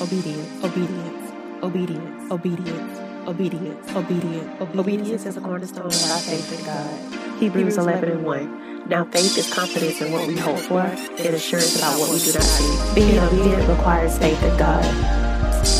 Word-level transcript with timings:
obedience, 0.00 0.64
obedience, 0.64 1.32
obedience, 1.62 2.32
obedience, 2.32 2.98
obedience, 3.26 3.90
obedience. 3.96 4.60
Obedience 4.78 5.26
is 5.26 5.36
a 5.36 5.40
cornerstone 5.40 5.86
of 5.86 6.10
our 6.10 6.18
faith 6.18 6.58
in 6.58 6.64
God. 6.66 7.40
Hebrews 7.40 7.78
11 7.78 8.10
and 8.10 8.24
1. 8.24 8.88
Now 8.88 9.04
faith 9.06 9.36
is 9.38 9.52
confidence 9.52 10.00
in 10.00 10.12
what 10.12 10.28
we 10.28 10.36
hope 10.36 10.58
for 10.58 10.80
and 10.80 11.34
assurance 11.34 11.76
about 11.76 11.98
what 11.98 12.10
we 12.10 12.18
do 12.18 12.32
not 12.32 12.42
see. 12.42 12.94
Being 12.94 13.18
obedient 13.18 13.68
requires 13.68 14.16
faith 14.18 14.42
in 14.42 14.56
God. 14.56 14.84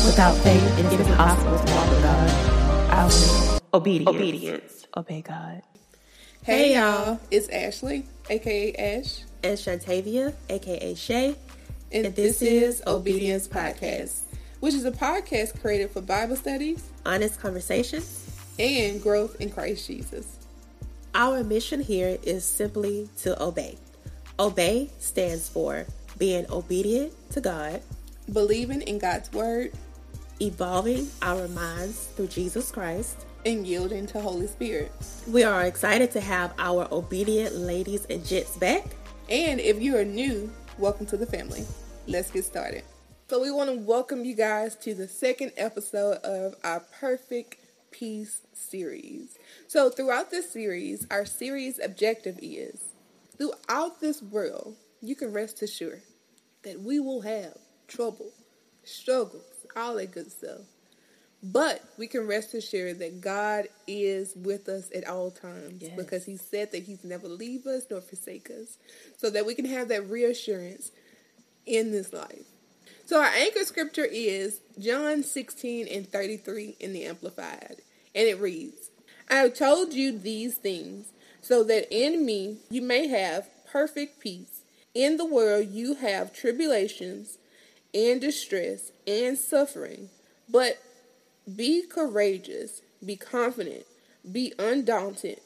Without 0.05 0.35
faith, 0.37 0.79
it 0.79 0.85
is 0.85 1.07
impossible 1.07 1.57
to 1.59 1.73
walk 1.73 1.89
with 1.89 2.03
God. 2.03 2.29
I 2.91 3.05
will. 3.05 3.61
Obedience. 3.73 4.15
Obedience. 4.15 4.87
Obey 4.97 5.21
God. 5.21 5.61
Hey 6.43 6.75
y'all, 6.75 7.19
it's 7.29 7.49
Ashley, 7.49 8.05
aka 8.29 8.73
Ash, 8.73 9.23
And 9.43 9.57
Shantavia, 9.57 10.33
aka 10.49 10.95
Shay. 10.95 11.35
And, 11.91 12.15
this 12.15 12.41
is 12.41 12.83
Obedience 12.85 13.47
Podcast, 13.47 14.21
which 14.59 14.73
is 14.73 14.85
a 14.85 14.91
podcast 14.91 15.59
created 15.61 15.91
for 15.91 16.01
Bible 16.01 16.35
studies 16.35 16.83
Honest 17.05 17.39
conversations. 17.39 18.23
and 18.59 19.01
growth 19.01 19.39
in 19.39 19.49
Christ 19.49 19.87
Jesus. 19.87 20.37
Our 21.15 21.43
mission 21.43 21.81
here 21.81 22.17
is 22.23 22.43
simply 22.43 23.09
to 23.19 23.41
obey. 23.41 23.77
Obey 24.39 24.89
stands 24.99 25.47
for 25.49 25.85
being 26.17 26.45
obedient 26.51 27.13
to 27.31 27.41
God, 27.41 27.81
Believing 28.33 28.81
in 28.81 28.99
God's 28.99 29.31
word 29.31 29.71
evolving 30.41 31.07
our 31.21 31.47
minds 31.47 32.07
through 32.15 32.27
Jesus 32.27 32.69
Christ. 32.71 33.25
and 33.45 33.65
yielding 33.65 34.05
to 34.07 34.19
Holy 34.19 34.45
Spirit. 34.47 34.91
We 35.31 35.43
are 35.43 35.63
excited 35.65 36.11
to 36.11 36.19
have 36.19 36.53
our 36.59 36.87
obedient 36.91 37.55
ladies 37.55 38.05
and 38.09 38.23
gents 38.25 38.57
back. 38.57 38.85
And 39.29 39.59
if 39.61 39.81
you 39.81 39.95
are 39.97 40.03
new, 40.03 40.51
welcome 40.77 41.05
to 41.07 41.17
the 41.17 41.25
family. 41.25 41.65
Let's 42.07 42.31
get 42.31 42.45
started. 42.45 42.83
So, 43.29 43.41
we 43.41 43.51
want 43.51 43.69
to 43.69 43.75
welcome 43.77 44.23
you 44.23 44.33
guys 44.35 44.75
to 44.77 44.93
the 44.93 45.07
second 45.07 45.51
episode 45.57 46.17
of 46.23 46.55
our 46.63 46.79
Perfect 46.79 47.57
Peace 47.91 48.41
series. 48.53 49.37
So, 49.67 49.89
throughout 49.89 50.31
this 50.31 50.49
series, 50.49 51.05
our 51.11 51.25
series 51.25 51.79
objective 51.83 52.39
is 52.41 52.79
throughout 53.37 53.99
this 53.99 54.21
world, 54.21 54.75
you 55.01 55.15
can 55.15 55.33
rest 55.33 55.61
assured 55.61 56.01
that 56.63 56.79
we 56.79 56.99
will 56.99 57.21
have 57.21 57.57
trouble, 57.87 58.31
struggles, 58.83 59.43
all 59.75 59.95
that 59.95 60.11
good 60.11 60.31
stuff. 60.31 60.61
But 61.43 61.83
we 61.97 62.07
can 62.07 62.25
rest 62.25 62.53
assured 62.55 62.97
that 62.99 63.21
God 63.21 63.67
is 63.85 64.33
with 64.35 64.67
us 64.69 64.89
at 64.95 65.07
all 65.07 65.29
times 65.29 65.81
Yes. 65.83 65.91
because 65.95 66.25
He 66.25 66.37
said 66.37 66.71
that 66.71 66.83
He's 66.83 67.03
never 67.03 67.27
leave 67.27 67.67
us 67.67 67.83
nor 67.91 67.99
forsake 68.01 68.49
us, 68.49 68.77
so 69.17 69.29
that 69.29 69.45
we 69.45 69.53
can 69.53 69.65
have 69.65 69.89
that 69.89 70.09
reassurance 70.09 70.91
in 71.67 71.91
this 71.91 72.13
life. 72.13 72.45
So 73.05 73.19
our 73.19 73.27
anchor 73.27 73.63
scripture 73.63 74.05
is 74.05 74.61
John 74.79 75.23
16 75.23 75.87
and 75.87 76.11
33 76.11 76.75
in 76.79 76.93
the 76.93 77.05
Amplified, 77.05 77.77
and 78.15 78.27
it 78.27 78.39
reads, 78.39 78.89
I 79.29 79.35
have 79.35 79.53
told 79.53 79.93
you 79.93 80.17
these 80.17 80.55
things 80.55 81.11
so 81.41 81.63
that 81.63 81.87
in 81.89 82.25
me 82.25 82.57
you 82.69 82.81
may 82.81 83.07
have 83.07 83.49
perfect 83.71 84.19
peace. 84.19 84.61
In 84.93 85.17
the 85.17 85.25
world 85.25 85.67
you 85.69 85.95
have 85.95 86.33
tribulations 86.33 87.37
and 87.93 88.19
distress 88.19 88.91
and 89.05 89.37
suffering, 89.37 90.09
but 90.49 90.77
be 91.55 91.83
courageous, 91.83 92.81
be 93.05 93.15
confident, 93.15 93.85
be 94.29 94.53
undaunted, 94.59 95.39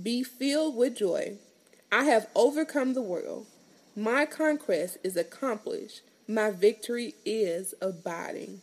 be 0.00 0.22
filled 0.22 0.76
with 0.76 0.96
joy. 0.96 1.36
I 1.92 2.04
have 2.04 2.28
overcome 2.34 2.94
the 2.94 3.02
world. 3.02 3.46
My 3.96 4.26
conquest 4.26 4.98
is 5.04 5.16
accomplished. 5.16 6.02
My 6.26 6.50
victory 6.50 7.14
is 7.24 7.74
abiding. 7.80 8.60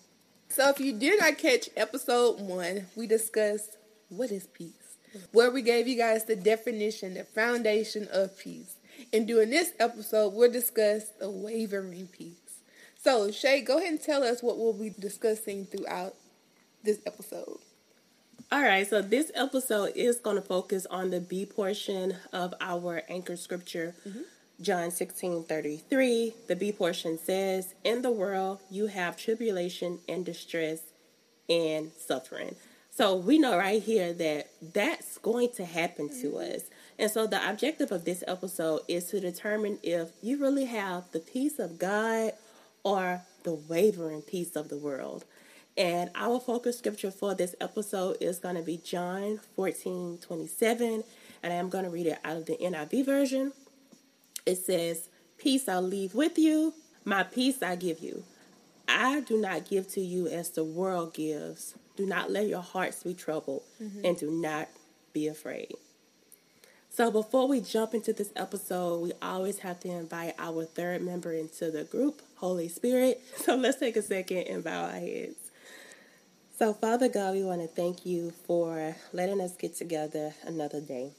So, 0.50 0.70
if 0.70 0.80
you 0.82 0.92
did 0.92 1.20
not 1.20 1.38
catch 1.38 1.70
episode 1.78 2.42
one, 2.42 2.88
we 2.98 3.08
discussed 3.08 3.78
what 4.10 4.32
is 4.32 4.48
peace, 4.48 4.98
where 5.32 5.50
we 5.50 5.62
gave 5.62 5.88
you 5.88 5.96
guys 5.96 6.26
the 6.26 6.36
definition, 6.36 7.14
the 7.14 7.24
foundation 7.24 8.10
of 8.12 8.38
peace. 8.38 8.76
And 9.14 9.26
during 9.26 9.52
this 9.52 9.72
episode, 9.80 10.34
we'll 10.34 10.52
discuss 10.52 11.10
the 11.20 11.30
wavering 11.30 12.08
peace. 12.08 12.36
So, 13.02 13.32
Shay, 13.32 13.62
go 13.62 13.78
ahead 13.78 13.90
and 13.90 14.02
tell 14.02 14.24
us 14.24 14.44
what 14.44 14.58
we'll 14.58 14.74
be 14.74 14.90
discussing 14.90 15.66
throughout 15.66 16.16
this 16.84 17.00
episode. 17.06 17.60
All 18.52 18.62
right, 18.62 18.86
so 18.86 19.02
this 19.02 19.32
episode 19.34 19.94
is 19.96 20.18
going 20.18 20.36
to 20.36 20.42
focus 20.42 20.86
on 20.88 21.10
the 21.10 21.22
B 21.22 21.46
portion 21.46 22.18
of 22.34 22.54
our 22.60 23.04
anchor 23.08 23.38
scripture, 23.38 23.96
mm-hmm. 24.06 24.24
John 24.62 24.92
16 24.92 25.44
33. 25.44 26.34
The 26.48 26.56
B 26.56 26.72
portion 26.72 27.18
says, 27.18 27.74
In 27.84 28.02
the 28.02 28.12
world 28.12 28.60
you 28.70 28.88
have 28.88 29.18
tribulation 29.18 30.00
and 30.08 30.26
distress 30.26 30.82
and 31.50 31.92
suffering. 31.98 32.56
So 32.92 33.16
we 33.16 33.40
know 33.40 33.58
right 33.58 33.82
here 33.82 34.14
that 34.14 34.50
that's 34.74 35.18
going 35.18 35.50
to 35.56 35.66
happen 35.66 36.10
to 36.22 36.28
mm-hmm. 36.28 36.56
us. 36.56 36.64
And 37.00 37.10
so 37.10 37.26
the 37.26 37.50
objective 37.50 37.92
of 37.92 38.06
this 38.06 38.24
episode 38.28 38.82
is 38.88 39.06
to 39.06 39.20
determine 39.20 39.80
if 39.82 40.10
you 40.22 40.38
really 40.38 40.66
have 40.66 41.12
the 41.12 41.20
peace 41.20 41.58
of 41.58 41.80
God 41.80 42.34
or 42.84 43.22
the 43.44 43.54
wavering 43.54 44.22
peace 44.22 44.56
of 44.56 44.70
the 44.70 44.78
world. 44.78 45.26
And 45.78 46.12
our 46.16 46.40
focus 46.40 46.78
scripture 46.78 47.12
for 47.12 47.34
this 47.34 47.56
episode 47.62 48.18
is 48.20 48.40
going 48.40 48.56
to 48.56 48.62
be 48.62 48.78
John 48.78 49.40
14 49.56 50.20
27. 50.22 51.04
And 51.42 51.54
I'm 51.54 51.70
going 51.70 51.86
to 51.86 51.90
read 51.90 52.08
it 52.08 52.20
out 52.24 52.38
of 52.38 52.46
the 52.46 52.58
NIV 52.58 53.06
version. 53.06 53.54
It 54.46 54.58
says, 54.58 55.10
Peace 55.38 55.68
I 55.68 55.80
leave 55.80 56.14
with 56.14 56.38
you, 56.38 56.74
my 57.04 57.24
peace 57.24 57.64
I 57.64 57.76
give 57.76 58.00
you. 58.00 58.24
I 58.88 59.22
do 59.22 59.40
not 59.40 59.70
give 59.70 59.88
to 59.94 60.02
you 60.02 60.28
as 60.28 60.50
the 60.50 60.64
world 60.64 61.14
gives. 61.14 61.76
Do 61.96 62.06
not 62.06 62.30
let 62.30 62.48
your 62.48 62.62
hearts 62.62 63.04
be 63.04 63.14
troubled, 63.14 63.64
mm-hmm. 63.82 64.06
and 64.06 64.18
do 64.18 64.30
not 64.30 64.70
be 65.14 65.28
afraid. 65.28 65.74
So, 66.90 67.10
before 67.10 67.48
we 67.48 67.62
jump 67.62 67.94
into 67.94 68.12
this 68.12 68.32
episode, 68.36 69.02
we 69.02 69.14
always 69.22 69.60
have 69.60 69.80
to 69.82 69.90
invite 69.90 70.36
our 70.38 70.66
third 70.66 71.02
member 71.02 71.32
into 71.32 71.72
the 71.72 71.86
group, 71.86 72.22
Holy 72.36 72.68
Spirit. 72.68 73.22
So, 73.38 73.56
let's 73.56 73.80
take 73.80 73.96
a 73.96 74.02
second 74.02 74.48
and 74.48 74.64
bow 74.64 74.86
our 74.86 75.00
heads. 75.00 75.52
So, 76.60 76.74
Father 76.74 77.08
God, 77.08 77.34
we 77.34 77.44
want 77.44 77.62
to 77.62 77.68
thank 77.68 78.06
you 78.06 78.32
for 78.46 78.96
letting 79.14 79.42
us 79.42 79.56
get 79.56 79.76
together 79.76 80.34
another 80.46 80.82
day. 80.82 81.12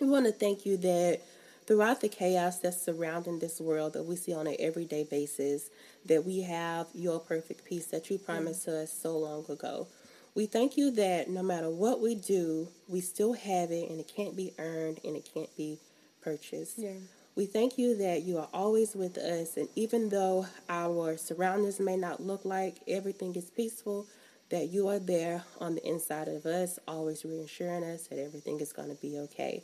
We 0.00 0.08
want 0.08 0.26
to 0.26 0.32
thank 0.32 0.66
you 0.66 0.76
that 0.78 1.20
throughout 1.70 2.00
the 2.00 2.08
chaos 2.08 2.58
that's 2.58 2.82
surrounding 2.82 3.38
this 3.38 3.60
world 3.60 3.92
that 3.92 4.02
we 4.02 4.16
see 4.16 4.34
on 4.34 4.48
an 4.48 4.56
everyday 4.58 5.04
basis, 5.04 5.70
that 6.04 6.24
we 6.24 6.40
have 6.40 6.88
your 6.92 7.20
perfect 7.20 7.64
peace 7.64 7.86
that 7.86 8.10
you 8.10 8.18
mm. 8.18 8.24
promised 8.24 8.64
to 8.64 8.76
us 8.76 8.92
so 8.92 9.16
long 9.16 9.48
ago. 9.48 9.86
We 10.34 10.46
thank 10.46 10.76
you 10.76 10.90
that 10.90 11.30
no 11.30 11.44
matter 11.44 11.70
what 11.70 12.00
we 12.02 12.16
do, 12.16 12.66
we 12.88 13.00
still 13.00 13.34
have 13.34 13.70
it 13.70 13.88
and 13.88 14.00
it 14.00 14.10
can't 14.12 14.36
be 14.36 14.52
earned 14.58 14.98
and 15.04 15.14
it 15.14 15.30
can't 15.32 15.56
be 15.56 15.78
purchased. 16.20 16.76
Yeah. 16.76 16.94
We 17.36 17.46
thank 17.46 17.78
you 17.78 17.96
that 17.98 18.22
you 18.22 18.38
are 18.38 18.48
always 18.52 18.96
with 18.96 19.16
us, 19.16 19.56
and 19.56 19.68
even 19.76 20.08
though 20.08 20.46
our 20.68 21.16
surroundings 21.16 21.78
may 21.78 21.96
not 21.96 22.20
look 22.20 22.44
like 22.44 22.78
everything 22.88 23.36
is 23.36 23.48
peaceful, 23.48 24.08
that 24.50 24.70
you 24.70 24.88
are 24.88 24.98
there 24.98 25.44
on 25.60 25.76
the 25.76 25.86
inside 25.86 26.26
of 26.26 26.44
us, 26.46 26.80
always 26.88 27.24
reassuring 27.24 27.84
us 27.84 28.08
that 28.08 28.18
everything 28.18 28.58
is 28.58 28.72
going 28.72 28.88
to 28.88 29.00
be 29.00 29.20
okay. 29.20 29.62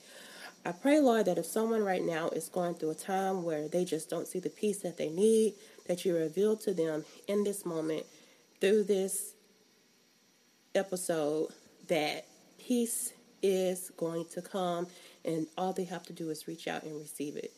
I 0.64 0.72
pray, 0.72 1.00
Lord, 1.00 1.26
that 1.26 1.38
if 1.38 1.46
someone 1.46 1.84
right 1.84 2.04
now 2.04 2.28
is 2.30 2.48
going 2.48 2.74
through 2.74 2.90
a 2.90 2.94
time 2.94 3.44
where 3.44 3.68
they 3.68 3.84
just 3.84 4.10
don't 4.10 4.26
see 4.26 4.40
the 4.40 4.50
peace 4.50 4.78
that 4.78 4.96
they 4.96 5.08
need, 5.08 5.54
that 5.86 6.04
you 6.04 6.14
reveal 6.14 6.56
to 6.58 6.74
them 6.74 7.04
in 7.28 7.44
this 7.44 7.64
moment 7.64 8.04
through 8.60 8.84
this 8.84 9.34
episode 10.74 11.48
that 11.88 12.26
peace 12.58 13.12
is 13.42 13.92
going 13.96 14.24
to 14.26 14.42
come 14.42 14.86
and 15.24 15.46
all 15.56 15.72
they 15.72 15.84
have 15.84 16.02
to 16.04 16.12
do 16.12 16.30
is 16.30 16.48
reach 16.48 16.66
out 16.66 16.82
and 16.82 16.98
receive 16.98 17.36
it. 17.36 17.52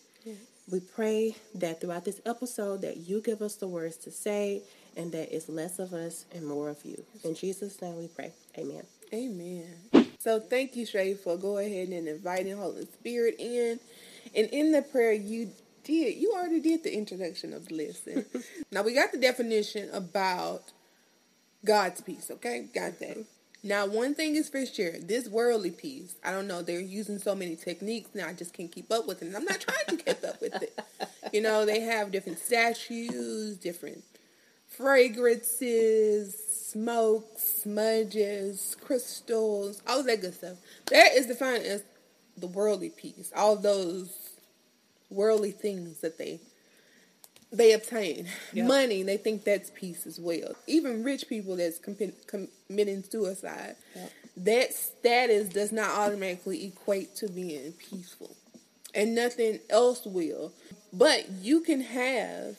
We 0.70 0.80
pray 0.80 1.34
that 1.54 1.80
throughout 1.80 2.04
this 2.04 2.20
episode 2.26 2.82
that 2.82 2.98
you 2.98 3.22
give 3.22 3.40
us 3.40 3.56
the 3.56 3.66
words 3.66 3.96
to 3.98 4.10
say 4.10 4.62
and 4.96 5.10
that 5.12 5.34
it's 5.34 5.48
less 5.48 5.78
of 5.78 5.94
us 5.94 6.26
and 6.34 6.46
more 6.46 6.68
of 6.68 6.84
you. 6.84 7.02
In 7.24 7.34
Jesus' 7.34 7.80
name 7.80 7.96
we 7.96 8.08
pray. 8.08 8.32
Amen. 8.58 8.82
Amen. 9.14 9.97
So 10.18 10.40
thank 10.40 10.74
you, 10.76 10.84
Shay, 10.84 11.14
for 11.14 11.36
go 11.36 11.58
ahead 11.58 11.88
and 11.88 12.08
inviting 12.08 12.56
Holy 12.56 12.86
Spirit 12.86 13.36
in. 13.38 13.78
And 14.34 14.48
in 14.50 14.72
the 14.72 14.82
prayer 14.82 15.12
you 15.12 15.50
did, 15.84 16.16
you 16.16 16.32
already 16.34 16.60
did 16.60 16.82
the 16.82 16.92
introduction 16.94 17.52
of 17.54 17.68
the 17.68 17.74
lesson. 17.74 18.24
now 18.72 18.82
we 18.82 18.94
got 18.94 19.12
the 19.12 19.18
definition 19.18 19.88
about 19.92 20.62
God's 21.64 22.00
peace, 22.00 22.30
okay? 22.32 22.66
Got 22.74 22.98
that. 23.00 23.24
Now 23.62 23.86
one 23.86 24.14
thing 24.14 24.36
is 24.36 24.48
for 24.48 24.66
sure, 24.66 24.92
this 24.98 25.28
worldly 25.28 25.70
peace, 25.70 26.14
I 26.24 26.32
don't 26.32 26.48
know, 26.48 26.62
they're 26.62 26.80
using 26.80 27.18
so 27.18 27.34
many 27.34 27.56
techniques 27.56 28.10
now 28.14 28.28
I 28.28 28.32
just 28.32 28.52
can't 28.52 28.70
keep 28.70 28.90
up 28.92 29.06
with 29.06 29.22
it. 29.22 29.26
And 29.26 29.36
I'm 29.36 29.44
not 29.44 29.60
trying 29.60 29.98
to 29.98 30.04
keep 30.04 30.24
up 30.24 30.40
with 30.40 30.62
it. 30.62 30.78
You 31.30 31.42
know, 31.42 31.66
they 31.66 31.80
have 31.80 32.10
different 32.10 32.38
statues, 32.38 33.58
different 33.58 34.02
fragrances, 34.66 36.34
smoke, 36.72 37.26
smudges, 37.38 38.76
crystals, 38.80 39.82
all 39.86 40.02
that 40.02 40.20
good 40.20 40.34
stuff. 40.34 40.58
That 40.90 41.12
is 41.14 41.26
defined 41.26 41.64
as 41.64 41.82
the 42.36 42.46
worldly 42.46 42.90
peace. 42.90 43.32
All 43.34 43.56
those 43.56 44.30
worldly 45.10 45.52
things 45.52 46.00
that 46.00 46.18
they 46.18 46.40
they 47.50 47.72
obtain. 47.72 48.28
Yep. 48.52 48.66
Money, 48.66 49.02
they 49.02 49.16
think 49.16 49.44
that's 49.44 49.70
peace 49.74 50.06
as 50.06 50.20
well. 50.20 50.54
Even 50.66 51.02
rich 51.02 51.28
people 51.28 51.56
that's 51.56 51.78
com- 51.78 51.96
committing 52.26 53.02
suicide, 53.02 53.76
Yep. 53.96 54.10
that 54.36 54.74
status 54.74 55.48
does 55.48 55.72
not 55.72 55.88
automatically 55.90 56.66
equate 56.66 57.16
to 57.16 57.28
being 57.28 57.72
peaceful. 57.72 58.36
And 58.94 59.14
nothing 59.14 59.60
else 59.70 60.04
will. 60.04 60.52
But 60.92 61.30
you 61.30 61.60
can 61.60 61.80
have 61.80 62.56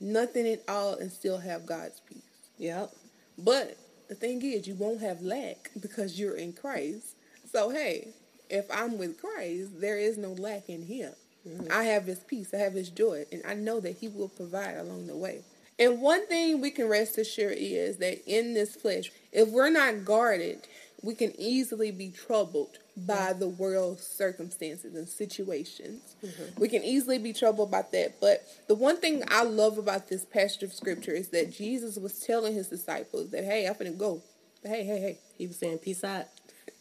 nothing 0.00 0.48
at 0.48 0.62
all 0.68 0.94
and 0.94 1.12
still 1.12 1.38
have 1.38 1.64
God's 1.64 2.00
peace. 2.00 2.22
Yep. 2.58 2.92
But 3.38 3.76
the 4.08 4.14
thing 4.14 4.42
is, 4.42 4.66
you 4.66 4.74
won't 4.74 5.00
have 5.00 5.22
lack 5.22 5.70
because 5.80 6.18
you're 6.18 6.36
in 6.36 6.52
Christ. 6.52 7.16
So, 7.50 7.70
hey, 7.70 8.08
if 8.50 8.66
I'm 8.70 8.98
with 8.98 9.20
Christ, 9.20 9.80
there 9.80 9.98
is 9.98 10.18
no 10.18 10.32
lack 10.32 10.68
in 10.68 10.82
Him. 10.82 11.12
Mm-hmm. 11.48 11.72
I 11.72 11.84
have 11.84 12.06
His 12.06 12.20
peace, 12.20 12.52
I 12.54 12.58
have 12.58 12.74
His 12.74 12.90
joy, 12.90 13.24
and 13.32 13.42
I 13.46 13.54
know 13.54 13.80
that 13.80 13.96
He 13.96 14.08
will 14.08 14.28
provide 14.28 14.76
along 14.76 15.06
the 15.06 15.16
way. 15.16 15.42
And 15.78 16.00
one 16.00 16.26
thing 16.26 16.60
we 16.60 16.70
can 16.70 16.88
rest 16.88 17.18
assured 17.18 17.56
is 17.58 17.96
that 17.98 18.22
in 18.26 18.54
this 18.54 18.76
flesh, 18.76 19.10
if 19.32 19.48
we're 19.48 19.70
not 19.70 20.04
guarded, 20.04 20.68
we 21.02 21.14
can 21.14 21.32
easily 21.38 21.90
be 21.90 22.10
troubled 22.10 22.78
by 22.96 23.14
mm-hmm. 23.30 23.40
the 23.40 23.48
world's 23.48 24.06
circumstances 24.06 24.94
and 24.94 25.08
situations. 25.08 26.14
Mm-hmm. 26.24 26.60
We 26.60 26.68
can 26.68 26.84
easily 26.84 27.18
be 27.18 27.32
troubled 27.32 27.70
by 27.70 27.84
that. 27.92 28.20
But 28.20 28.46
the 28.68 28.74
one 28.74 28.98
thing 28.98 29.22
I 29.28 29.42
love 29.44 29.78
about 29.78 30.08
this 30.08 30.24
passage 30.24 30.62
of 30.62 30.72
scripture 30.72 31.12
is 31.12 31.28
that 31.28 31.52
Jesus 31.52 31.96
was 31.98 32.20
telling 32.20 32.54
his 32.54 32.68
disciples 32.68 33.30
that, 33.30 33.44
hey, 33.44 33.66
I'm 33.66 33.74
finna 33.74 33.96
go. 33.96 34.22
But 34.62 34.70
hey, 34.70 34.84
hey, 34.84 35.00
hey, 35.00 35.18
He 35.36 35.46
was 35.46 35.56
saying 35.56 35.78
peace 35.78 36.04
out. 36.04 36.26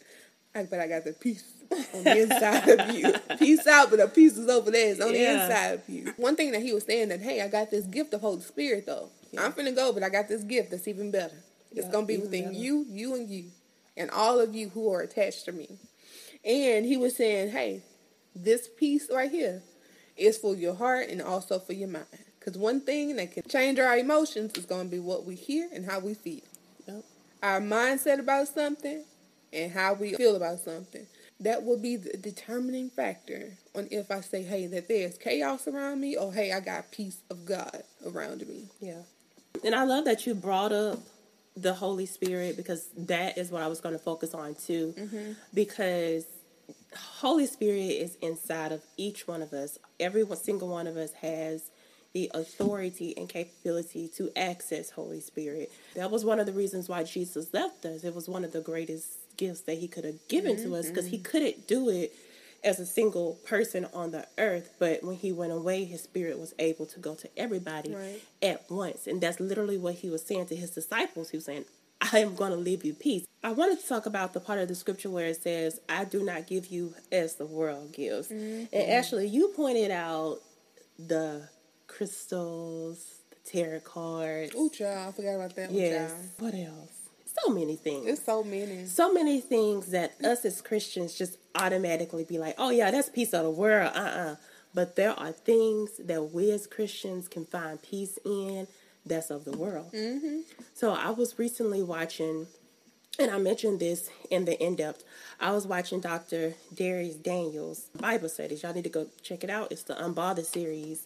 I, 0.55 0.63
but 0.63 0.79
I 0.79 0.87
got 0.87 1.03
the 1.03 1.13
peace 1.13 1.43
on 1.71 2.03
the 2.03 2.21
inside 2.21 2.69
of 2.69 2.95
you. 2.95 3.13
Peace 3.37 3.65
out, 3.65 3.89
but 3.89 3.97
the 3.99 4.07
peace 4.07 4.37
is 4.37 4.47
over 4.47 4.69
there. 4.69 4.91
It's 4.91 5.01
on 5.01 5.11
the 5.11 5.31
inside 5.31 5.67
of 5.69 5.89
you. 5.89 6.13
One 6.17 6.35
thing 6.35 6.51
that 6.51 6.61
he 6.61 6.73
was 6.73 6.83
saying 6.83 7.09
that, 7.09 7.21
hey, 7.21 7.41
I 7.41 7.47
got 7.47 7.71
this 7.71 7.85
gift 7.85 8.13
of 8.13 8.21
Holy 8.21 8.41
Spirit 8.41 8.85
though. 8.85 9.09
I'm 9.37 9.51
finna 9.51 9.75
go, 9.75 9.91
but 9.91 10.03
I 10.03 10.09
got 10.09 10.27
this 10.27 10.43
gift 10.43 10.69
that's 10.71 10.87
even 10.87 11.09
better. 11.09 11.35
It's 11.71 11.87
Yeah, 11.87 11.91
gonna 11.91 12.05
be 12.05 12.17
within 12.17 12.45
better. 12.45 12.55
you, 12.55 12.85
you 12.87 13.15
and 13.15 13.27
you, 13.27 13.45
and 13.97 14.11
all 14.11 14.39
of 14.39 14.53
you 14.53 14.69
who 14.69 14.93
are 14.93 15.01
attached 15.01 15.45
to 15.45 15.51
me. 15.51 15.79
And 16.45 16.85
he 16.85 16.97
was 16.97 17.15
saying, 17.15 17.49
hey, 17.51 17.83
this 18.35 18.67
peace 18.77 19.07
right 19.13 19.31
here 19.31 19.61
is 20.17 20.37
for 20.37 20.55
your 20.55 20.75
heart 20.75 21.09
and 21.09 21.21
also 21.21 21.59
for 21.59 21.73
your 21.73 21.87
mind. 21.87 22.05
Because 22.39 22.57
one 22.57 22.81
thing 22.81 23.15
that 23.15 23.31
can 23.31 23.43
change 23.47 23.79
our 23.79 23.97
emotions 23.97 24.53
is 24.57 24.65
going 24.65 24.85
to 24.85 24.91
be 24.91 24.99
what 24.99 25.25
we 25.25 25.35
hear 25.35 25.69
and 25.73 25.85
how 25.85 25.99
we 25.99 26.13
feel 26.13 26.41
Yep. 26.87 27.03
our 27.41 27.61
mindset 27.61 28.19
about 28.19 28.49
something 28.49 29.03
and 29.53 29.71
how 29.71 29.93
we 29.93 30.13
feel 30.15 30.35
about 30.35 30.59
something. 30.59 31.05
That 31.39 31.63
will 31.63 31.77
be 31.77 31.95
the 31.95 32.17
determining 32.17 32.89
factor 32.89 33.57
on 33.75 33.87
if 33.91 34.11
I 34.11 34.21
say, 34.21 34.43
hey, 34.43 34.67
that 34.67 34.87
there's 34.87 35.17
chaos 35.17 35.67
around 35.67 36.01
me 36.01 36.15
or 36.17 36.33
hey, 36.33 36.51
I 36.51 36.59
got 36.59 36.91
peace 36.91 37.17
of 37.29 37.45
God 37.45 37.83
around 38.05 38.45
me. 38.47 38.65
Yeah. 38.81 39.01
And 39.63 39.73
I 39.73 39.83
love 39.83 40.05
that 40.05 40.25
you 40.27 40.35
brought 40.35 40.71
up 40.73 40.99
the 41.55 41.73
Holy 41.73 42.05
Spirit 42.05 42.57
because 42.57 42.87
that 42.97 43.37
is 43.37 43.51
what 43.51 43.61
I 43.61 43.67
was 43.67 43.79
going 43.79 43.93
to 43.93 43.99
focus 43.99 44.33
on 44.33 44.55
too. 44.55 44.93
Mm-hmm. 44.97 45.31
Because 45.53 46.25
Holy 46.95 47.45
Spirit 47.45 47.77
is 47.77 48.15
inside 48.21 48.71
of 48.71 48.83
each 48.97 49.27
one 49.27 49.41
of 49.41 49.53
us. 49.53 49.77
Every 49.99 50.25
single 50.35 50.69
one 50.69 50.87
of 50.87 50.97
us 50.97 51.13
has 51.13 51.69
the 52.13 52.29
authority 52.33 53.15
and 53.17 53.27
capability 53.27 54.07
to 54.07 54.31
access 54.37 54.91
Holy 54.91 55.19
Spirit. 55.19 55.71
That 55.95 56.11
was 56.11 56.23
one 56.23 56.39
of 56.39 56.45
the 56.45 56.53
reasons 56.53 56.87
why 56.87 57.03
Jesus 57.03 57.53
left 57.53 57.85
us. 57.85 58.03
It 58.03 58.13
was 58.13 58.29
one 58.29 58.43
of 58.43 58.53
the 58.53 58.61
greatest 58.61 59.07
gifts 59.37 59.61
that 59.61 59.79
he 59.79 59.87
could 59.87 60.05
have 60.05 60.27
given 60.27 60.57
to 60.57 60.75
us 60.75 60.89
because 60.89 61.07
he 61.07 61.17
mm-hmm. 61.17 61.23
couldn't 61.23 61.67
do 61.67 61.89
it 61.89 62.13
as 62.63 62.79
a 62.79 62.85
single 62.85 63.33
person 63.45 63.85
on 63.93 64.11
the 64.11 64.25
earth, 64.37 64.73
but 64.79 65.03
when 65.03 65.15
he 65.15 65.31
went 65.31 65.51
away, 65.51 65.83
his 65.83 66.01
spirit 66.01 66.39
was 66.39 66.53
able 66.59 66.85
to 66.85 66.99
go 66.99 67.13
to 67.13 67.29
everybody 67.37 67.93
Right. 67.93 68.21
at 68.41 68.69
once. 68.71 69.05
And 69.05 69.19
that's 69.19 69.39
literally 69.39 69.77
what 69.77 69.95
he 69.95 70.09
was 70.09 70.23
saying 70.23 70.45
to 70.47 70.55
his 70.55 70.71
disciples. 70.71 71.31
He 71.31 71.37
was 71.37 71.45
saying, 71.45 71.65
I 72.11 72.19
am 72.19 72.35
going 72.35 72.51
to 72.51 72.57
leave 72.57 72.83
you 72.83 72.93
peace. 72.93 73.25
I 73.43 73.51
wanted 73.51 73.79
to 73.81 73.87
talk 73.87 74.05
about 74.05 74.33
the 74.33 74.39
part 74.39 74.59
of 74.59 74.67
the 74.67 74.75
scripture 74.75 75.09
where 75.09 75.27
it 75.27 75.41
says, 75.41 75.79
I 75.89 76.05
do 76.05 76.23
not 76.23 76.47
give 76.47 76.67
you 76.67 76.93
as 77.11 77.35
the 77.35 77.45
world 77.45 77.93
gives. 77.93 78.29
And 78.31 78.67
actually, 78.73 79.27
you 79.27 79.49
pointed 79.49 79.91
out 79.91 80.39
the 80.97 81.49
crystals, 81.87 83.19
the 83.31 83.49
tarot 83.49 83.81
cards. 83.81 84.55
Ooh, 84.55 84.69
child, 84.69 85.09
I 85.09 85.11
forgot 85.11 85.35
about 85.35 85.55
that 85.55 85.71
yes. 85.71 86.11
child. 86.11 86.23
What 86.39 86.53
else? 86.53 86.91
So 87.25 87.51
many 87.51 87.75
things 87.75 88.05
It's 88.07 88.23
so 88.23 88.43
many. 88.43 88.85
so 88.85 89.11
many 89.11 89.41
things 89.41 89.87
that 89.87 90.13
us 90.23 90.45
as 90.45 90.61
Christians 90.61 91.17
just 91.17 91.37
automatically 91.55 92.23
be 92.23 92.37
like, 92.37 92.55
oh 92.59 92.69
yeah, 92.69 92.91
that's 92.91 93.09
peace 93.09 93.33
of 93.33 93.43
the 93.43 93.49
world. 93.49 93.91
Uh 93.95 93.99
uh 93.99 94.35
But 94.75 94.95
there 94.95 95.19
are 95.19 95.31
things 95.31 95.89
that 95.97 96.31
we 96.31 96.51
as 96.51 96.67
Christians 96.67 97.27
can 97.27 97.45
find 97.45 97.81
peace 97.81 98.19
in 98.23 98.67
that's 99.05 99.29
of 99.29 99.45
the 99.45 99.57
world. 99.57 99.91
Mm-hmm. 99.91 100.39
So 100.73 100.93
I 100.93 101.09
was 101.09 101.37
recently 101.37 101.83
watching, 101.83 102.47
and 103.19 103.29
I 103.31 103.37
mentioned 103.37 103.79
this 103.79 104.09
in 104.29 104.45
the 104.45 104.61
in 104.63 104.75
depth. 104.75 105.03
I 105.39 105.51
was 105.51 105.67
watching 105.67 105.99
Dr. 105.99 106.55
Dharius 106.73 107.21
Daniels 107.21 107.89
Bible 107.99 108.29
studies. 108.29 108.63
Y'all 108.63 108.73
need 108.73 108.83
to 108.85 108.89
go 108.89 109.07
check 109.21 109.43
it 109.43 109.49
out. 109.49 109.71
It's 109.71 109.83
the 109.83 109.95
Unbothered 109.95 110.45
series. 110.45 111.05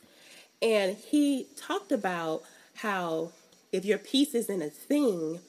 And 0.62 0.98
he 0.98 1.48
talked 1.56 1.92
about 1.92 2.44
how 2.76 3.32
if 3.72 3.86
your 3.86 3.98
peace 3.98 4.34
isn't 4.34 4.62
a 4.62 4.70
thing, 4.70 5.40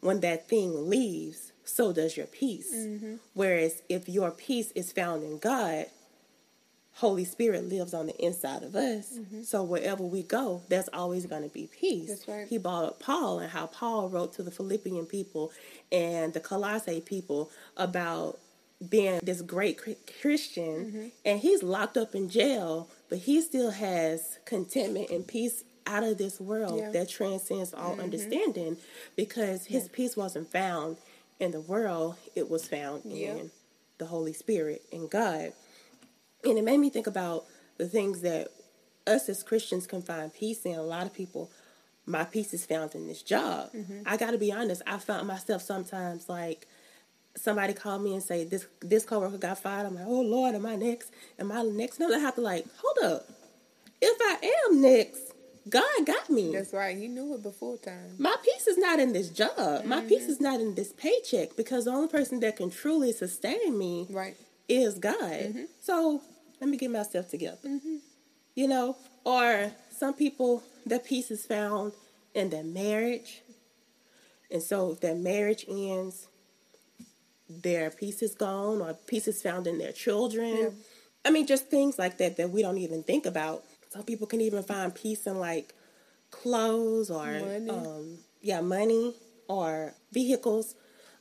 when 0.00 0.20
that 0.20 0.48
thing 0.48 0.88
leaves, 0.88 1.52
so 1.64 1.92
does 1.92 2.16
your 2.16 2.26
peace. 2.26 2.72
Whereas 3.34 3.82
if 3.88 4.08
your 4.08 4.30
peace 4.30 4.72
is 4.72 4.92
found 4.92 5.22
in 5.24 5.38
God, 5.38 5.86
Holy 6.98 7.24
Spirit 7.24 7.68
lives 7.68 7.94
on 7.94 8.06
the 8.06 8.16
inside 8.24 8.62
of 8.64 8.74
us. 8.74 9.18
So 9.44 9.62
wherever 9.62 10.02
we 10.02 10.22
go, 10.24 10.62
there's 10.68 10.88
always 10.92 11.26
going 11.26 11.42
to 11.44 11.48
be 11.48 11.68
peace. 11.80 12.08
That's 12.08 12.26
right. 12.28 12.46
He 12.48 12.58
brought 12.58 12.84
up 12.84 12.98
Paul 13.00 13.38
and 13.38 13.50
how 13.50 13.66
Paul 13.66 14.08
wrote 14.08 14.32
to 14.34 14.42
the 14.42 14.50
Philippian 14.50 15.06
people 15.06 15.52
and 15.92 16.32
the 16.32 16.40
Colossae 16.40 17.00
people 17.00 17.50
about 17.76 18.38
being 18.88 19.20
this 19.22 19.42
great 19.42 19.78
Christian, 20.20 20.64
Mm-hmm. 20.86 21.06
and 21.24 21.40
he's 21.40 21.62
locked 21.62 21.96
up 21.96 22.14
in 22.14 22.28
jail, 22.28 22.88
but 23.08 23.18
he 23.18 23.40
still 23.42 23.70
has 23.72 24.38
contentment 24.44 25.10
and 25.10 25.26
peace 25.26 25.64
out 25.86 26.02
of 26.04 26.18
this 26.18 26.40
world 26.40 26.76
Yeah. 26.78 26.82
Mm-hmm. 26.84 26.92
that 26.92 27.08
transcends 27.08 27.74
all 27.74 27.98
understanding 28.00 28.76
because 29.16 29.66
his 29.66 29.88
peace 29.88 30.16
wasn't 30.16 30.50
found 30.52 30.96
in 31.40 31.50
the 31.52 31.60
world, 31.60 32.16
it 32.34 32.50
was 32.50 32.66
found 32.68 33.02
Yeah. 33.04 33.34
in 33.34 33.50
the 33.98 34.06
Holy 34.06 34.32
Spirit 34.32 34.82
and 34.92 35.08
God. 35.10 35.52
And 36.44 36.58
it 36.58 36.64
made 36.64 36.78
me 36.78 36.90
think 36.90 37.06
about 37.06 37.46
the 37.78 37.88
things 37.88 38.20
that 38.22 38.48
us 39.06 39.28
as 39.28 39.42
Christians 39.42 39.86
can 39.86 40.02
find 40.02 40.32
peace 40.32 40.64
in. 40.64 40.74
A 40.74 40.82
lot 40.82 41.06
of 41.06 41.14
people, 41.14 41.50
my 42.06 42.24
peace 42.24 42.54
is 42.54 42.64
found 42.66 42.94
in 42.94 43.06
this 43.06 43.22
job. 43.22 43.72
Mm-hmm. 43.72 44.02
I 44.06 44.16
got 44.16 44.32
to 44.32 44.38
be 44.38 44.52
honest. 44.52 44.82
I 44.86 44.98
found 44.98 45.26
myself 45.26 45.62
sometimes 45.62 46.28
like 46.28 46.66
somebody 47.36 47.72
called 47.72 48.02
me 48.02 48.14
and 48.14 48.22
say 48.22 48.44
this 48.44 48.66
this 48.80 49.04
coworker 49.04 49.38
got 49.38 49.58
fired. 49.58 49.86
I'm 49.86 49.94
like, 49.94 50.06
oh 50.06 50.20
Lord, 50.20 50.54
am 50.54 50.66
I 50.66 50.76
next? 50.76 51.10
Am 51.38 51.50
I 51.50 51.62
next? 51.62 51.98
No, 51.98 52.12
I 52.12 52.18
have 52.18 52.34
to 52.36 52.40
like, 52.40 52.66
hold 52.82 53.12
up. 53.12 53.28
If 54.00 54.16
I 54.20 54.64
am 54.68 54.80
next, 54.80 55.20
God 55.68 56.06
got 56.06 56.30
me. 56.30 56.52
That's 56.52 56.72
right. 56.72 56.96
He 56.96 57.08
knew 57.08 57.34
it 57.34 57.42
before 57.42 57.76
time. 57.78 58.14
My 58.18 58.36
peace 58.42 58.66
is 58.66 58.78
not 58.78 59.00
in 59.00 59.12
this 59.12 59.28
job. 59.28 59.84
My 59.84 60.00
peace 60.02 60.22
mm-hmm. 60.22 60.30
is 60.30 60.40
not 60.40 60.60
in 60.60 60.74
this 60.74 60.92
paycheck 60.92 61.56
because 61.56 61.84
the 61.84 61.90
only 61.90 62.08
person 62.08 62.40
that 62.40 62.56
can 62.56 62.70
truly 62.70 63.12
sustain 63.12 63.76
me 63.76 64.06
Right. 64.08 64.36
Is 64.68 64.98
God. 64.98 65.66
So 65.80 66.20
let 66.60 66.68
me 66.70 66.76
get 66.76 66.90
myself 66.90 67.28
together. 67.28 67.80
You 68.54 68.68
know, 68.68 68.96
or 69.24 69.72
some 69.90 70.14
people, 70.14 70.62
their 70.84 70.98
peace 70.98 71.30
is 71.30 71.46
found 71.46 71.92
in 72.34 72.50
their 72.50 72.64
marriage. 72.64 73.42
And 74.50 74.62
so 74.62 74.92
if 74.92 75.00
their 75.00 75.14
marriage 75.14 75.64
ends, 75.68 76.26
their 77.48 77.90
peace 77.90 78.22
is 78.22 78.34
gone, 78.34 78.80
or 78.80 78.94
peace 78.94 79.28
is 79.28 79.40
found 79.42 79.66
in 79.66 79.78
their 79.78 79.92
children. 79.92 80.56
Yeah. 80.56 80.68
I 81.24 81.30
mean, 81.30 81.46
just 81.46 81.68
things 81.68 81.98
like 81.98 82.18
that 82.18 82.36
that 82.36 82.50
we 82.50 82.62
don't 82.62 82.78
even 82.78 83.02
think 83.02 83.26
about. 83.26 83.64
Some 83.90 84.02
people 84.02 84.26
can 84.26 84.40
even 84.40 84.62
find 84.62 84.94
peace 84.94 85.26
in 85.26 85.38
like 85.38 85.74
clothes 86.30 87.10
or 87.10 87.24
Money. 87.26 87.70
um 87.70 88.18
yeah, 88.42 88.60
money 88.60 89.14
or 89.48 89.94
vehicles. 90.12 90.74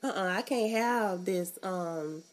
Uh-uh, 0.03 0.33
I 0.37 0.41
can't 0.41 0.71
have 0.71 1.25
this 1.25 1.57
um 1.63 2.23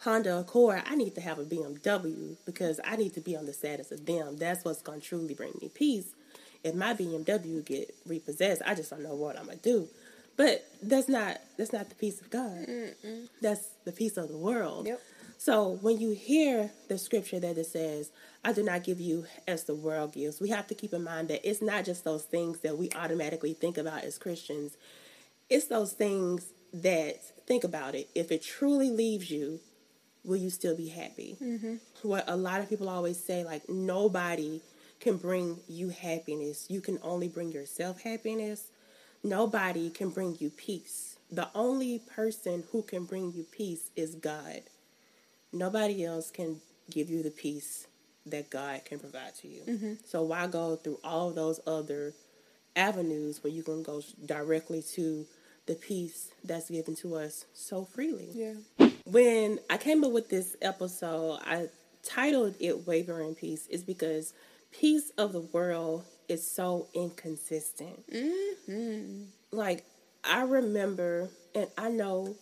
Honda 0.00 0.38
Accord. 0.38 0.82
I 0.86 0.94
need 0.94 1.14
to 1.16 1.20
have 1.20 1.38
a 1.38 1.44
BMW 1.44 2.36
because 2.46 2.80
I 2.84 2.96
need 2.96 3.14
to 3.14 3.20
be 3.20 3.36
on 3.36 3.46
the 3.46 3.52
status 3.52 3.90
of 3.90 4.06
them. 4.06 4.36
That's 4.36 4.64
what's 4.64 4.82
going 4.82 5.00
to 5.00 5.06
truly 5.06 5.34
bring 5.34 5.52
me 5.60 5.70
peace. 5.74 6.14
If 6.64 6.74
my 6.74 6.94
BMW 6.94 7.64
get 7.64 7.94
repossessed, 8.06 8.62
I 8.66 8.74
just 8.74 8.90
don't 8.90 9.02
know 9.02 9.14
what 9.14 9.38
I'm 9.38 9.46
gonna 9.46 9.58
do. 9.58 9.88
But 10.36 10.66
that's 10.82 11.08
not 11.08 11.38
that's 11.56 11.72
not 11.72 11.88
the 11.88 11.94
peace 11.94 12.20
of 12.20 12.30
God. 12.30 12.66
That's 13.40 13.68
the 13.84 13.92
peace 13.92 14.16
of 14.16 14.28
the 14.28 14.36
world. 14.36 14.86
Yep. 14.86 15.00
So 15.38 15.78
when 15.82 16.00
you 16.00 16.10
hear 16.10 16.72
the 16.88 16.98
scripture 16.98 17.38
that 17.38 17.56
it 17.56 17.66
says, 17.66 18.10
I 18.44 18.52
do 18.52 18.64
not 18.64 18.82
give 18.82 19.00
you 19.00 19.26
as 19.46 19.64
the 19.64 19.74
world 19.74 20.12
gives, 20.14 20.40
we 20.40 20.48
have 20.50 20.66
to 20.66 20.74
keep 20.74 20.92
in 20.92 21.04
mind 21.04 21.28
that 21.28 21.48
it's 21.48 21.62
not 21.62 21.84
just 21.84 22.02
those 22.02 22.24
things 22.24 22.58
that 22.60 22.76
we 22.76 22.90
automatically 22.96 23.54
think 23.54 23.78
about 23.78 24.02
as 24.02 24.18
Christians. 24.18 24.76
It's 25.48 25.66
those 25.66 25.92
things 25.92 26.48
that, 26.72 27.22
think 27.46 27.62
about 27.62 27.94
it, 27.94 28.08
if 28.16 28.32
it 28.32 28.42
truly 28.42 28.90
leaves 28.90 29.30
you, 29.30 29.60
will 30.28 30.36
you 30.36 30.50
still 30.50 30.76
be 30.76 30.88
happy? 30.88 31.36
What 32.02 32.24
a 32.28 32.36
lot 32.36 32.60
of 32.60 32.68
people 32.68 32.88
always 32.88 33.18
say, 33.18 33.42
like, 33.44 33.68
nobody 33.68 34.60
can 35.00 35.16
bring 35.16 35.58
you 35.68 35.88
happiness. 35.88 36.66
You 36.68 36.80
can 36.80 36.98
only 37.02 37.28
bring 37.28 37.50
yourself 37.50 38.02
happiness. 38.02 38.70
Nobody 39.24 39.90
can 39.90 40.10
bring 40.10 40.36
you 40.38 40.50
peace. 40.50 41.16
The 41.30 41.48
only 41.54 42.00
person 42.14 42.64
who 42.72 42.82
can 42.82 43.04
bring 43.04 43.32
you 43.32 43.44
peace 43.44 43.90
is 43.96 44.14
God. 44.14 44.62
Nobody 45.52 46.04
else 46.04 46.30
can 46.30 46.60
give 46.90 47.08
you 47.08 47.22
the 47.22 47.30
peace 47.30 47.86
that 48.26 48.50
God 48.50 48.84
can 48.84 48.98
provide 48.98 49.34
to 49.36 49.48
you. 49.48 49.62
Mm-hmm. 49.66 49.92
So 50.04 50.22
why 50.22 50.46
go 50.46 50.76
through 50.76 51.00
all 51.02 51.30
those 51.30 51.60
other 51.66 52.12
avenues 52.76 53.42
where 53.42 53.52
you 53.52 53.62
can 53.62 53.82
go 53.82 54.02
directly 54.24 54.82
to 54.94 55.26
the 55.66 55.74
peace 55.74 56.30
that's 56.44 56.70
given 56.70 56.94
to 56.96 57.16
us 57.16 57.46
so 57.54 57.84
freely? 57.84 58.28
Yeah. 58.32 58.87
When 59.10 59.58
I 59.70 59.78
came 59.78 60.04
up 60.04 60.12
with 60.12 60.28
this 60.28 60.54
episode, 60.60 61.38
I 61.46 61.68
titled 62.02 62.56
it 62.60 62.86
Wavering 62.86 63.34
Peace 63.34 63.66
is 63.68 63.82
because 63.82 64.34
peace 64.70 65.12
of 65.16 65.32
the 65.32 65.40
world 65.40 66.04
is 66.28 66.46
so 66.46 66.88
inconsistent. 66.92 68.06
Mm-hmm. 68.12 69.22
Like 69.50 69.86
I 70.22 70.42
remember, 70.42 71.30
and 71.54 71.68
I 71.78 71.88
know 71.88 72.36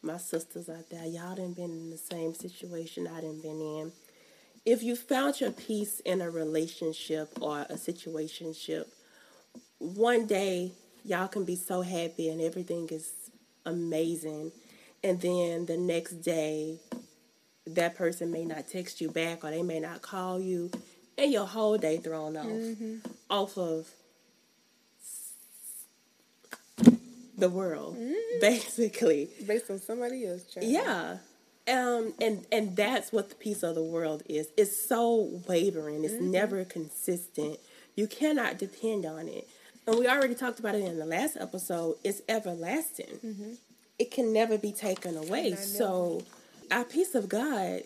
my 0.00 0.16
sisters 0.16 0.70
out 0.70 0.88
there, 0.88 1.04
y'all 1.04 1.34
didn't 1.34 1.56
been 1.56 1.70
in 1.70 1.90
the 1.90 1.98
same 1.98 2.32
situation 2.32 3.06
I 3.06 3.20
didn't 3.20 3.42
been 3.42 3.60
in. 3.60 3.92
If 4.64 4.82
you 4.82 4.96
found 4.96 5.38
your 5.38 5.50
peace 5.50 6.00
in 6.00 6.22
a 6.22 6.30
relationship 6.30 7.28
or 7.42 7.60
a 7.68 7.74
situationship, 7.74 8.86
one 9.76 10.24
day 10.24 10.72
y'all 11.04 11.28
can 11.28 11.44
be 11.44 11.56
so 11.56 11.82
happy 11.82 12.30
and 12.30 12.40
everything 12.40 12.88
is 12.90 13.12
amazing, 13.66 14.52
and 15.02 15.20
then 15.20 15.66
the 15.66 15.76
next 15.76 16.12
day 16.22 16.78
that 17.66 17.94
person 17.96 18.30
may 18.30 18.44
not 18.44 18.68
text 18.68 19.00
you 19.00 19.10
back 19.10 19.44
or 19.44 19.50
they 19.50 19.62
may 19.62 19.80
not 19.80 20.02
call 20.02 20.40
you, 20.40 20.70
and 21.16 21.32
your 21.32 21.46
whole 21.46 21.78
day 21.78 21.98
thrown 21.98 22.36
off 22.36 22.46
Mm-hmm. 22.46 22.96
off 23.30 23.56
of 23.58 23.88
the 27.36 27.48
world, 27.48 27.96
Mm-hmm. 27.96 28.40
basically. 28.40 29.30
Based 29.46 29.70
on 29.70 29.78
somebody 29.80 30.26
else, 30.26 30.44
child. 30.44 30.66
Yeah. 30.66 31.18
Um, 31.68 32.14
and 32.20 32.44
and 32.50 32.74
that's 32.76 33.12
what 33.12 33.28
the 33.28 33.34
peace 33.36 33.62
of 33.62 33.74
the 33.76 33.82
world 33.82 34.22
is. 34.28 34.48
It's 34.56 34.76
so 34.88 35.40
wavering. 35.48 36.04
It's 36.04 36.20
never 36.20 36.64
consistent. 36.64 37.58
You 37.94 38.06
cannot 38.08 38.58
depend 38.58 39.06
on 39.06 39.28
it. 39.28 39.46
And 39.86 39.98
we 39.98 40.08
already 40.08 40.34
talked 40.34 40.58
about 40.58 40.74
it 40.74 40.84
in 40.84 40.98
the 40.98 41.06
last 41.06 41.36
episode. 41.38 41.96
It's 42.02 42.22
everlasting. 42.28 43.58
It 44.00 44.10
can 44.10 44.32
never 44.32 44.56
be 44.56 44.72
taken 44.72 45.18
away. 45.18 45.54
So, 45.56 46.22
our 46.70 46.84
peace 46.84 47.14
of 47.14 47.28
God 47.28 47.82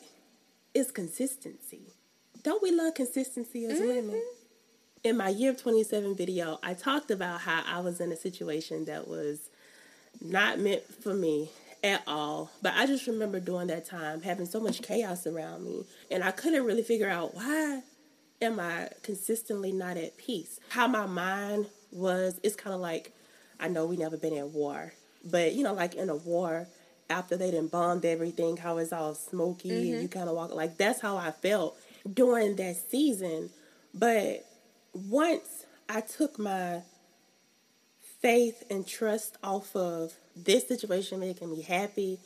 is 0.73 0.93
consistency. 0.93 1.81
Don't 2.45 2.63
we 2.63 2.71
love 2.71 2.95
consistency 2.95 3.67
as 3.67 3.81
women? 3.81 4.23
In 5.03 5.17
my 5.17 5.31
year 5.31 5.51
of 5.51 5.61
27 5.61 6.15
video, 6.15 6.61
I 6.63 6.75
talked 6.75 7.11
about 7.11 7.41
how 7.41 7.65
I 7.67 7.81
was 7.81 8.01
in 8.01 8.13
a 8.13 8.17
situation 8.17 8.85
that 8.85 9.09
was 9.09 9.51
not 10.21 10.61
meant 10.61 10.85
for 11.03 11.15
me 11.15 11.51
at 11.83 12.05
all. 12.07 12.53
But 12.63 12.75
I 12.77 12.87
just 12.87 13.09
remember 13.09 13.41
during 13.41 13.67
that 13.67 13.85
time 13.85 14.23
having 14.23 14.47
so 14.47 14.61
much 14.61 14.83
chaos 14.83 15.27
around 15.27 15.65
me, 15.65 15.85
and 16.13 16.23
I 16.23 16.31
couldn't 16.31 16.65
really 16.65 16.85
figure 16.85 17.11
out 17.11 17.35
why 17.35 17.83
am 18.41 18.61
I 18.61 18.91
consistently 19.03 19.73
not 19.73 19.97
at 19.97 20.17
peace. 20.17 20.61
How 20.69 20.87
my 20.87 21.07
mind 21.07 21.67
was, 21.91 22.39
it's 22.45 22.55
kind 22.55 22.73
of 22.73 22.81
like 22.81 23.13
I 23.59 23.67
know 23.67 23.85
we 23.85 23.97
never 23.97 24.17
been 24.17 24.37
at 24.37 24.51
war, 24.51 24.93
but 25.25 25.53
you 25.53 25.63
know, 25.63 25.75
like 25.75 25.95
in 25.95 26.09
a 26.09 26.17
war. 26.17 26.69
After 27.11 27.37
they 27.37 27.51
done 27.51 27.67
bombed 27.67 28.07
everything, 28.07 28.57
how 28.57 28.79
it's 28.79 28.91
all 28.91 29.15
smoky 29.15 29.69
and 29.69 29.85
mm-hmm. 29.85 30.03
you 30.03 30.09
kind 30.09 30.27
of 30.27 30.35
walk 30.35 30.55
like 30.55 30.79
that's 30.79 31.03
how 31.03 31.19
I 31.19 31.33
felt 31.33 31.77
during 32.11 32.57
that 32.57 32.77
season. 32.77 33.51
But 33.93 34.47
once 34.95 35.67
I 35.89 36.01
took 36.01 36.39
my 36.39 36.81
faith 38.21 38.65
and 38.71 38.87
trust 38.87 39.37
off 39.43 39.77
of 39.77 40.15
this 40.35 40.67
situation 40.67 41.21
making 41.21 41.51
me 41.51 41.63
happy 41.63 42.19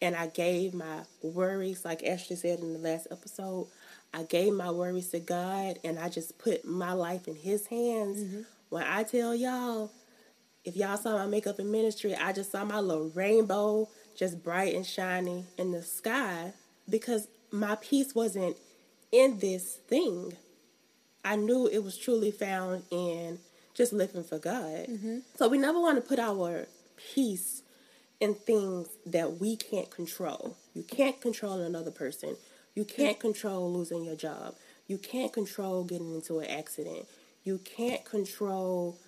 and 0.00 0.14
I 0.14 0.28
gave 0.28 0.74
my 0.74 1.00
worries, 1.22 1.84
like 1.84 2.04
Ashley 2.04 2.36
said 2.36 2.60
in 2.60 2.72
the 2.72 2.78
last 2.78 3.08
episode, 3.10 3.66
I 4.14 4.22
gave 4.22 4.52
my 4.52 4.70
worries 4.70 5.08
to 5.08 5.20
God 5.20 5.78
and 5.84 5.98
I 5.98 6.08
just 6.08 6.38
put 6.38 6.64
my 6.64 6.92
life 6.92 7.28
in 7.28 7.36
His 7.36 7.66
hands. 7.66 8.20
Mm-hmm. 8.20 8.40
When 8.70 8.84
I 8.84 9.02
tell 9.02 9.34
y'all, 9.34 9.90
if 10.64 10.76
y'all 10.76 10.96
saw 10.96 11.16
my 11.16 11.26
makeup 11.26 11.58
in 11.58 11.70
ministry, 11.70 12.14
I 12.14 12.32
just 12.32 12.52
saw 12.52 12.64
my 12.64 12.80
little 12.80 13.10
rainbow 13.14 13.88
just 14.16 14.42
bright 14.42 14.74
and 14.74 14.86
shiny 14.86 15.46
in 15.56 15.72
the 15.72 15.82
sky 15.82 16.52
because 16.88 17.28
my 17.50 17.76
peace 17.76 18.14
wasn't 18.14 18.56
in 19.12 19.38
this 19.38 19.76
thing. 19.88 20.34
I 21.24 21.36
knew 21.36 21.66
it 21.66 21.82
was 21.82 21.96
truly 21.96 22.30
found 22.30 22.84
in 22.90 23.38
just 23.74 23.92
living 23.92 24.24
for 24.24 24.38
God. 24.38 24.86
Mm-hmm. 24.88 25.18
So 25.36 25.48
we 25.48 25.58
never 25.58 25.80
want 25.80 25.96
to 25.96 26.06
put 26.06 26.18
our 26.18 26.66
peace 27.14 27.62
in 28.20 28.34
things 28.34 28.88
that 29.06 29.40
we 29.40 29.56
can't 29.56 29.90
control. 29.90 30.56
You 30.74 30.82
can't 30.82 31.20
control 31.20 31.60
another 31.60 31.90
person. 31.90 32.36
You 32.74 32.84
can't 32.84 33.18
control 33.18 33.72
losing 33.72 34.04
your 34.04 34.16
job. 34.16 34.54
You 34.86 34.98
can't 34.98 35.32
control 35.32 35.84
getting 35.84 36.14
into 36.14 36.40
an 36.40 36.46
accident. 36.50 37.06
You 37.44 37.58
can't 37.58 38.04
control 38.04 38.98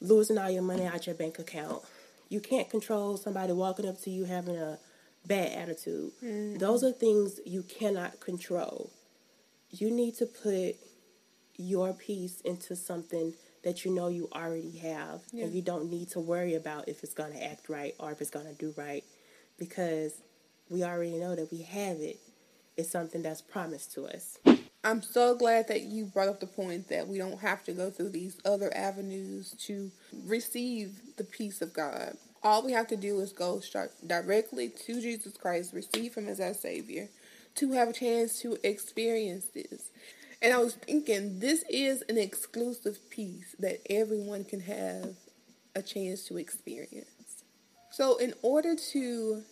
losing 0.00 0.38
all 0.38 0.50
your 0.50 0.62
money 0.62 0.84
out 0.86 1.06
your 1.06 1.14
bank 1.14 1.38
account. 1.38 1.82
You 2.28 2.40
can't 2.40 2.70
control 2.70 3.16
somebody 3.16 3.52
walking 3.52 3.88
up 3.88 4.00
to 4.02 4.10
you 4.10 4.24
having 4.24 4.56
a 4.56 4.78
bad 5.26 5.52
attitude. 5.52 6.12
Mm-hmm. 6.24 6.58
Those 6.58 6.82
are 6.84 6.92
things 6.92 7.40
you 7.44 7.62
cannot 7.62 8.20
control. 8.20 8.90
You 9.70 9.90
need 9.90 10.14
to 10.16 10.26
put 10.26 10.76
your 11.56 11.92
peace 11.92 12.40
into 12.42 12.74
something 12.74 13.34
that 13.62 13.84
you 13.84 13.90
know 13.94 14.08
you 14.08 14.28
already 14.32 14.78
have 14.78 15.20
Yeah. 15.32 15.44
and 15.44 15.54
you 15.54 15.60
don't 15.60 15.90
need 15.90 16.08
to 16.10 16.20
worry 16.20 16.54
about 16.54 16.88
if 16.88 17.02
it's 17.04 17.12
going 17.12 17.32
to 17.32 17.44
act 17.44 17.68
right 17.68 17.94
or 17.98 18.10
if 18.10 18.20
it's 18.22 18.30
going 18.30 18.46
to 18.46 18.54
do 18.54 18.72
right 18.76 19.04
because 19.58 20.22
we 20.70 20.82
already 20.82 21.18
know 21.18 21.36
that 21.36 21.50
we 21.52 21.62
have 21.62 21.98
it. 21.98 22.18
It's 22.78 22.90
something 22.90 23.20
that's 23.22 23.42
promised 23.42 23.92
to 23.94 24.06
us. 24.06 24.38
I'm 24.82 25.02
so 25.02 25.34
glad 25.34 25.68
that 25.68 25.82
you 25.82 26.06
brought 26.06 26.28
up 26.28 26.40
the 26.40 26.46
point 26.46 26.88
that 26.88 27.06
we 27.06 27.18
don't 27.18 27.40
have 27.40 27.62
to 27.64 27.72
go 27.72 27.90
through 27.90 28.10
these 28.10 28.38
other 28.46 28.74
avenues 28.74 29.54
to 29.66 29.90
receive 30.24 31.16
the 31.16 31.24
peace 31.24 31.60
of 31.60 31.74
God. 31.74 32.16
All 32.42 32.64
we 32.64 32.72
have 32.72 32.86
to 32.88 32.96
do 32.96 33.20
is 33.20 33.32
go 33.32 33.60
directly 34.06 34.70
to 34.70 35.00
Jesus 35.02 35.36
Christ, 35.36 35.74
receive 35.74 36.14
Him 36.14 36.28
as 36.28 36.40
our 36.40 36.54
Savior, 36.54 37.08
to 37.56 37.72
have 37.72 37.88
a 37.88 37.92
chance 37.92 38.40
to 38.40 38.56
experience 38.66 39.46
this. 39.52 39.90
And 40.40 40.54
I 40.54 40.58
was 40.58 40.76
thinking, 40.76 41.40
this 41.40 41.62
is 41.68 42.02
an 42.08 42.16
exclusive 42.16 42.98
peace 43.10 43.54
that 43.58 43.80
everyone 43.90 44.44
can 44.44 44.60
have 44.60 45.14
a 45.76 45.82
chance 45.82 46.26
to 46.28 46.38
experience. 46.38 47.44
So, 47.90 48.16
in 48.16 48.32
order 48.40 48.74
to 48.92 49.42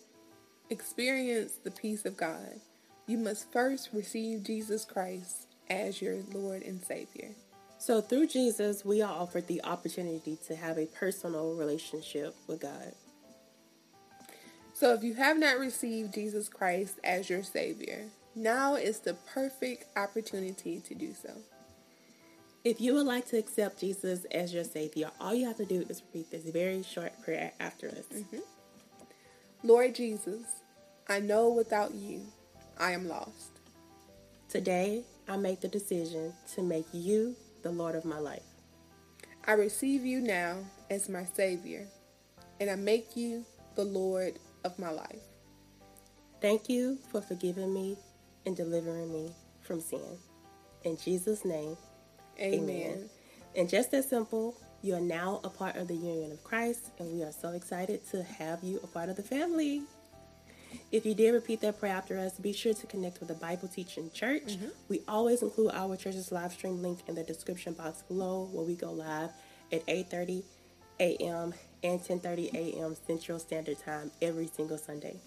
experience 0.71 1.53
the 1.63 1.69
peace 1.69 2.05
of 2.05 2.17
God, 2.17 2.61
you 3.09 3.17
must 3.17 3.51
first 3.51 3.89
receive 3.91 4.43
Jesus 4.43 4.85
Christ 4.85 5.47
as 5.67 5.99
your 5.99 6.17
Lord 6.31 6.61
and 6.61 6.79
Savior. 6.83 7.31
So 7.79 8.01
through 8.01 8.27
Jesus, 8.27 8.85
we 8.85 9.01
are 9.01 9.11
offered 9.11 9.47
the 9.47 9.63
opportunity 9.63 10.37
to 10.45 10.55
have 10.55 10.77
a 10.77 10.85
personal 10.85 11.55
relationship 11.55 12.35
with 12.45 12.61
God. 12.61 12.93
So 14.73 14.93
if 14.93 15.03
you 15.03 15.15
have 15.15 15.39
not 15.39 15.57
received 15.57 16.13
Jesus 16.13 16.49
Christ 16.49 16.99
as 17.03 17.31
your 17.31 17.41
Savior, 17.41 18.05
now 18.35 18.75
is 18.75 18.99
the 18.99 19.15
perfect 19.33 19.85
opportunity 19.97 20.79
to 20.81 20.93
do 20.93 21.15
so. 21.19 21.31
If 22.63 22.79
you 22.79 22.93
would 22.93 23.07
like 23.07 23.27
to 23.29 23.39
accept 23.39 23.79
Jesus 23.79 24.25
as 24.25 24.53
your 24.53 24.65
Savior, 24.65 25.09
all 25.19 25.33
you 25.33 25.47
have 25.47 25.57
to 25.57 25.65
do 25.65 25.83
is 25.89 26.03
repeat 26.03 26.29
this 26.29 26.43
very 26.43 26.83
short 26.83 27.19
prayer 27.23 27.53
after 27.59 27.87
us. 27.87 28.05
Mm-hmm. 28.13 28.37
Lord 29.63 29.95
Jesus, 29.95 30.43
I 31.07 31.19
know 31.19 31.49
without 31.49 31.95
you, 31.95 32.27
I 32.79 32.91
am 32.91 33.09
lost. 33.09 33.59
Today, 34.47 35.03
I 35.27 35.35
make 35.35 35.59
the 35.59 35.67
decision 35.67 36.33
to 36.55 36.61
make 36.61 36.87
you 36.93 37.35
the 37.61 37.71
Lord 37.71 37.95
of 37.95 38.05
my 38.05 38.19
life. 38.19 38.43
I 39.45 39.53
receive 39.53 40.05
you 40.05 40.21
now 40.21 40.59
as 40.89 41.09
my 41.09 41.25
Savior, 41.33 41.87
and 42.59 42.69
I 42.69 42.75
make 42.75 43.17
you 43.17 43.45
the 43.75 43.83
Lord 43.83 44.39
of 44.63 44.79
my 44.79 44.91
life. 44.91 45.19
Thank 46.41 46.69
you 46.69 46.97
for 47.11 47.21
forgiving 47.21 47.73
me 47.73 47.97
and 48.45 48.55
delivering 48.55 49.11
me 49.11 49.31
from 49.61 49.81
sin. 49.81 50.17
In 50.83 50.95
Jesus' 50.97 51.43
name, 51.43 51.75
Amen. 52.39 53.09
And 53.55 53.69
just 53.69 53.93
as 53.93 54.07
simple, 54.07 54.55
you 54.81 54.95
are 54.95 55.01
now 55.01 55.41
a 55.43 55.49
part 55.49 55.75
of 55.75 55.89
the 55.89 55.95
union 55.95 56.31
of 56.31 56.43
Christ, 56.45 56.91
and 56.97 57.11
we 57.11 57.23
are 57.23 57.33
so 57.33 57.49
excited 57.49 58.09
to 58.11 58.23
have 58.23 58.63
you 58.63 58.79
a 58.83 58.87
part 58.87 59.09
of 59.09 59.17
the 59.17 59.23
family. 59.23 59.81
If 60.91 61.05
you 61.05 61.13
did 61.13 61.33
repeat 61.33 61.61
that 61.61 61.79
prayer 61.79 61.95
after 61.95 62.17
us, 62.17 62.33
be 62.33 62.53
sure 62.53 62.73
to 62.73 62.87
connect 62.87 63.19
with 63.19 63.29
the 63.29 63.35
Bible 63.35 63.67
Teaching 63.67 64.09
Church. 64.11 64.57
We 64.87 65.01
always 65.07 65.41
include 65.41 65.71
our 65.73 65.95
church's 65.95 66.31
live 66.31 66.53
stream 66.53 66.81
link 66.81 66.99
in 67.07 67.15
the 67.15 67.23
description 67.23 67.73
box 67.73 68.01
below, 68.03 68.49
where 68.51 68.65
we 68.65 68.75
go 68.75 68.91
live 68.91 69.31
at 69.71 69.85
8:30 69.87 70.43
a.m. 70.99 71.53
and 71.83 71.99
10:30 72.01 72.53
a.m. 72.53 72.95
Central 73.07 73.39
Standard 73.39 73.79
Time 73.79 74.11
every 74.21 74.47
single 74.47 74.77
Sunday. 74.77 75.17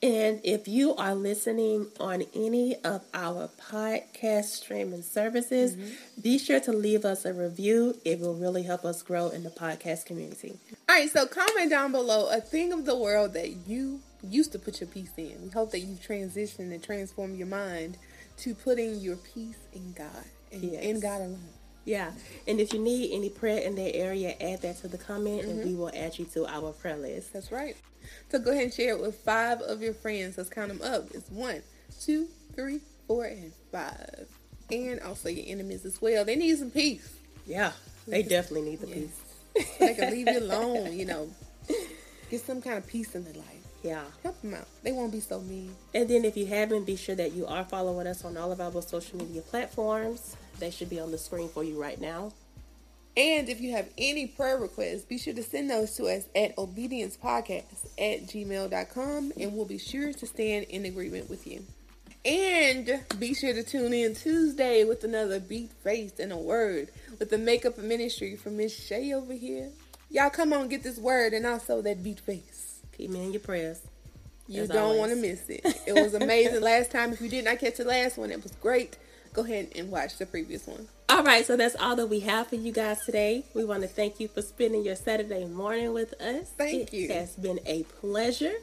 And 0.00 0.40
if 0.44 0.68
you 0.68 0.94
are 0.94 1.14
listening 1.16 1.88
on 1.98 2.22
any 2.32 2.76
of 2.84 3.04
our 3.12 3.50
podcast 3.68 4.44
streaming 4.44 5.02
services, 5.02 5.74
mm-hmm. 5.74 6.20
be 6.20 6.38
sure 6.38 6.60
to 6.60 6.72
leave 6.72 7.04
us 7.04 7.24
a 7.24 7.34
review. 7.34 7.98
It 8.04 8.20
will 8.20 8.36
really 8.36 8.62
help 8.62 8.84
us 8.84 9.02
grow 9.02 9.28
in 9.30 9.42
the 9.42 9.50
podcast 9.50 10.06
community. 10.06 10.56
All 10.88 10.94
right, 10.94 11.10
so 11.10 11.26
comment 11.26 11.70
down 11.70 11.90
below 11.90 12.28
a 12.30 12.40
thing 12.40 12.72
of 12.72 12.84
the 12.84 12.96
world 12.96 13.32
that 13.32 13.66
you 13.66 14.00
used 14.22 14.52
to 14.52 14.58
put 14.58 14.80
your 14.80 14.88
peace 14.88 15.12
in. 15.16 15.42
We 15.42 15.50
hope 15.50 15.70
that 15.72 15.80
you 15.80 15.96
transition 15.96 16.72
and 16.72 16.82
transform 16.82 17.34
your 17.34 17.46
mind 17.46 17.98
to 18.38 18.54
putting 18.54 19.00
your 19.00 19.16
peace 19.16 19.58
in 19.72 19.92
God 19.92 20.24
and 20.52 20.62
yes. 20.62 20.82
in 20.82 21.00
God 21.00 21.20
alone. 21.20 21.48
Yeah. 21.84 22.10
And 22.46 22.60
if 22.60 22.72
you 22.72 22.80
need 22.80 23.14
any 23.14 23.30
prayer 23.30 23.62
in 23.62 23.74
that 23.76 23.96
area, 23.96 24.34
add 24.40 24.62
that 24.62 24.78
to 24.78 24.88
the 24.88 24.98
comment 24.98 25.42
mm-hmm. 25.42 25.50
and 25.50 25.64
we 25.64 25.74
will 25.74 25.90
add 25.94 26.18
you 26.18 26.26
to 26.34 26.46
our 26.46 26.72
prayer 26.72 26.96
list. 26.96 27.32
That's 27.32 27.50
right. 27.50 27.76
So 28.30 28.38
go 28.38 28.50
ahead 28.50 28.64
and 28.64 28.74
share 28.74 28.94
it 28.94 29.00
with 29.00 29.16
five 29.16 29.60
of 29.62 29.82
your 29.82 29.94
friends. 29.94 30.36
Let's 30.36 30.50
count 30.50 30.68
them 30.68 30.82
up. 30.82 31.08
It's 31.12 31.30
one, 31.30 31.62
two, 32.00 32.28
three, 32.54 32.80
four, 33.06 33.24
and 33.24 33.52
five. 33.72 34.28
And 34.70 35.00
also 35.00 35.30
your 35.30 35.46
enemies 35.48 35.86
as 35.86 36.00
well. 36.02 36.24
They 36.24 36.36
need 36.36 36.58
some 36.58 36.70
peace. 36.70 37.16
Yeah. 37.46 37.72
They 38.06 38.22
definitely 38.22 38.70
need 38.70 38.80
the 38.80 38.86
peace. 38.86 39.20
they 39.78 39.94
can 39.94 40.10
leave 40.10 40.28
you 40.28 40.38
alone, 40.44 40.92
you 40.98 41.06
know. 41.06 41.30
Get 42.30 42.42
some 42.42 42.60
kind 42.60 42.76
of 42.76 42.86
peace 42.86 43.14
in 43.14 43.24
their 43.24 43.34
life. 43.34 43.67
Yeah. 43.82 44.02
Help 44.22 44.40
them 44.42 44.54
out. 44.54 44.66
They 44.82 44.92
won't 44.92 45.12
be 45.12 45.20
so 45.20 45.40
mean. 45.40 45.74
And 45.94 46.08
then 46.08 46.24
if 46.24 46.36
you 46.36 46.46
haven't, 46.46 46.84
be 46.84 46.96
sure 46.96 47.14
that 47.14 47.32
you 47.32 47.46
are 47.46 47.64
following 47.64 48.06
us 48.06 48.24
on 48.24 48.36
all 48.36 48.50
of 48.50 48.60
our 48.60 48.82
social 48.82 49.18
media 49.18 49.42
platforms. 49.42 50.36
They 50.58 50.70
should 50.70 50.90
be 50.90 51.00
on 51.00 51.10
the 51.10 51.18
screen 51.18 51.48
for 51.48 51.62
you 51.62 51.80
right 51.80 52.00
now. 52.00 52.32
And 53.16 53.48
if 53.48 53.60
you 53.60 53.72
have 53.72 53.88
any 53.98 54.28
prayer 54.28 54.58
requests, 54.58 55.02
be 55.02 55.18
sure 55.18 55.34
to 55.34 55.42
send 55.42 55.70
those 55.70 55.96
to 55.96 56.04
us 56.04 56.24
at 56.36 56.54
obediencepodcast 56.56 57.86
at 57.98 58.26
gmail.com 58.26 59.32
and 59.36 59.52
we'll 59.54 59.64
be 59.64 59.78
sure 59.78 60.12
to 60.12 60.26
stand 60.26 60.66
in 60.66 60.84
agreement 60.84 61.28
with 61.28 61.44
you. 61.44 61.64
And 62.24 63.00
be 63.18 63.34
sure 63.34 63.52
to 63.54 63.62
tune 63.64 63.92
in 63.92 64.14
Tuesday 64.14 64.84
with 64.84 65.02
another 65.02 65.40
beat 65.40 65.72
face 65.82 66.20
and 66.20 66.30
a 66.30 66.36
word 66.36 66.90
with 67.18 67.30
the 67.30 67.38
makeup 67.38 67.78
ministry 67.78 68.36
from 68.36 68.56
Miss 68.56 68.86
Shay 68.86 69.12
over 69.12 69.32
here. 69.32 69.70
Y'all 70.10 70.30
come 70.30 70.52
on, 70.52 70.68
get 70.68 70.84
this 70.84 70.98
word 70.98 71.32
and 71.32 71.44
also 71.44 71.82
that 71.82 72.04
beat 72.04 72.20
face. 72.20 72.47
Keep 72.98 73.10
me 73.10 73.24
in 73.24 73.32
your 73.32 73.40
prayers. 73.40 73.80
You 74.48 74.66
don't 74.66 74.98
want 74.98 75.12
to 75.12 75.16
miss 75.16 75.48
it. 75.48 75.64
It 75.86 75.92
was 75.92 76.14
amazing 76.14 76.60
last 76.62 76.90
time. 76.90 77.12
If 77.12 77.20
you 77.20 77.28
did 77.28 77.44
not 77.44 77.60
catch 77.60 77.76
the 77.76 77.84
last 77.84 78.18
one, 78.18 78.32
it 78.32 78.42
was 78.42 78.52
great. 78.52 78.96
Go 79.32 79.44
ahead 79.44 79.68
and 79.76 79.90
watch 79.90 80.18
the 80.18 80.26
previous 80.26 80.66
one. 80.66 80.88
All 81.08 81.22
right, 81.22 81.46
so 81.46 81.56
that's 81.56 81.76
all 81.76 81.94
that 81.96 82.08
we 82.08 82.20
have 82.20 82.48
for 82.48 82.56
you 82.56 82.72
guys 82.72 83.04
today. 83.04 83.44
We 83.54 83.64
want 83.64 83.82
to 83.82 83.88
thank 83.88 84.18
you 84.18 84.26
for 84.26 84.42
spending 84.42 84.84
your 84.84 84.96
Saturday 84.96 85.44
morning 85.46 85.92
with 85.92 86.20
us. 86.20 86.50
Thank 86.56 86.88
it 86.88 86.92
you. 86.94 87.04
It 87.04 87.12
has 87.12 87.36
been 87.36 87.60
a 87.66 87.84
pleasure. 87.84 88.54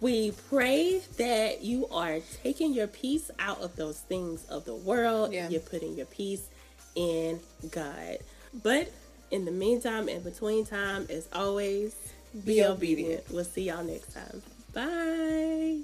We 0.00 0.32
pray 0.48 1.00
that 1.16 1.62
you 1.62 1.88
are 1.88 2.20
taking 2.42 2.72
your 2.72 2.86
peace 2.86 3.30
out 3.38 3.60
of 3.62 3.74
those 3.76 3.98
things 3.98 4.44
of 4.46 4.64
the 4.64 4.74
world. 4.74 5.32
Yeah. 5.32 5.48
You're 5.48 5.60
putting 5.60 5.96
your 5.96 6.06
peace 6.06 6.48
in 6.94 7.40
God. 7.70 8.18
But 8.62 8.92
in 9.30 9.44
the 9.44 9.50
meantime, 9.50 10.08
in 10.08 10.22
between 10.22 10.66
time, 10.66 11.06
as 11.08 11.28
always, 11.32 11.96
be, 12.32 12.54
be 12.54 12.64
obedient. 12.64 13.20
obedient. 13.20 13.30
We'll 13.30 13.44
see 13.44 13.64
y'all 13.64 13.84
next 13.84 14.12
time. 14.14 14.42
Bye. 14.72 15.82